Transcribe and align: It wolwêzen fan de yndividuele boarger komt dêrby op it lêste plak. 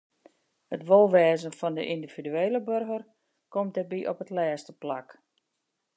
It 0.75 0.85
wolwêzen 0.89 1.53
fan 1.59 1.73
de 1.77 1.83
yndividuele 1.93 2.59
boarger 2.67 3.03
komt 3.53 3.73
dêrby 3.75 3.99
op 4.11 4.19
it 4.23 4.33
lêste 4.37 4.71
plak. 4.81 5.07